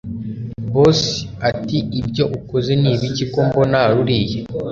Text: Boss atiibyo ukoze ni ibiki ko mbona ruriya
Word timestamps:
Boss 0.73 1.01
atiibyo 1.49 2.23
ukoze 2.37 2.71
ni 2.81 2.89
ibiki 2.93 3.25
ko 3.33 3.39
mbona 3.47 3.79
ruriya 3.93 4.39